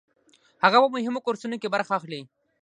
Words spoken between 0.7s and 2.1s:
په مهمو کورسونو کې برخه